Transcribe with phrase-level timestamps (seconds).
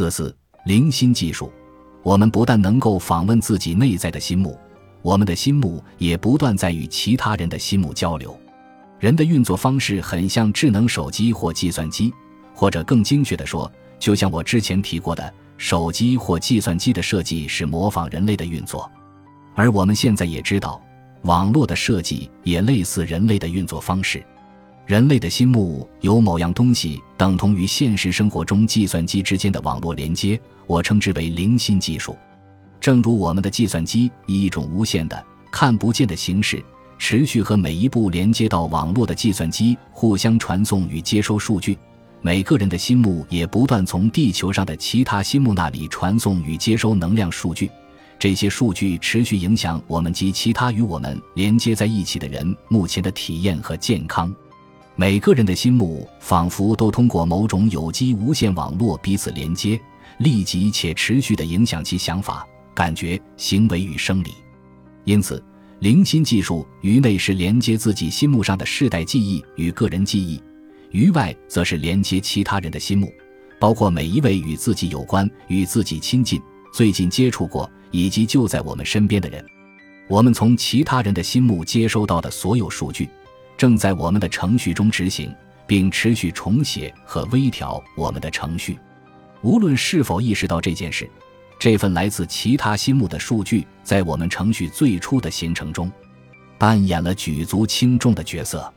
[0.00, 0.34] 四四
[0.64, 1.52] 灵心技术，
[2.02, 4.58] 我们不但能够访问自己内在的心目，
[5.02, 8.34] 我们的心目也不断在与其他人的心目交流。
[8.98, 12.10] 人的运作方式很像智能手机或计算机，
[12.54, 18.90] 或者更精确的说，就像我之前提过的，手机或计算机的设计是模仿人类的运作，
[19.54, 20.80] 而我们现在也知道，
[21.24, 24.24] 网络的设计也类似人类的运作方式。
[24.90, 30.36] 人类的心目有某样东西等同于现实生活中计算机之间的网络连接，
[30.66, 32.16] 我称之为灵心技术。
[32.80, 36.60] 正如我们的计算机以一种无限的、看不见的形式。
[36.98, 41.78] 持续和每一部连接到网络的计算机互相传送与接收数据，
[42.20, 47.70] 每个人的心目也不断从地球上的其他心目那里传送与接收能量数据，
[48.18, 54.34] 这些数据持续影响我们及其他与我们连接在一起的人目前的体验和健康。
[55.00, 59.80] 每个人的心目仿佛都通过某种有机无线网络彼此连接，
[60.18, 64.34] 立即且持续地影响其想法、感觉、行为与生理。
[65.04, 65.42] 因此。
[65.78, 70.38] 灵心技术于内是连接自己心目上的世代记忆与个人记忆，
[70.90, 73.10] 于外则是连接其他人的心目，
[73.58, 76.38] 包括每一位与自己有关、与自己亲近、
[76.74, 79.42] 最近接触过以及就在我们身边的人。
[80.06, 83.08] 我们从其他人的心目接收到的所有数据，
[83.60, 85.30] 正在我们的程序中执行，
[85.66, 88.78] 并持续重写和微调我们的程序。
[89.42, 91.06] 无论是否意识到这件事。
[91.58, 95.92] 这份来自其他心目的数据，在我们程序最初的形成中，
[96.56, 98.72] 扮演了举足轻重的角色。